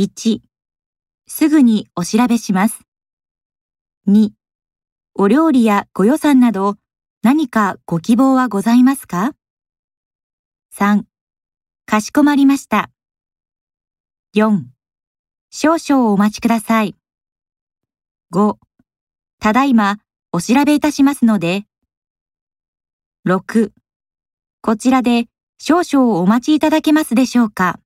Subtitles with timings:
[0.00, 0.40] 1、
[1.26, 2.80] すぐにお調べします。
[4.08, 4.30] 2、
[5.14, 6.76] お料理やご予算など
[7.22, 9.34] 何かご希望はございますか
[10.74, 11.02] ?3、
[11.84, 12.90] かしこまりました。
[14.34, 14.62] 4、
[15.50, 16.96] 少々お待ちください。
[18.32, 18.56] 5、
[19.38, 19.98] ただいま
[20.32, 21.66] お調べいたしますので。
[23.26, 23.72] 6、
[24.62, 25.26] こちらで
[25.58, 27.80] 少々お待ちいただけますでしょうか？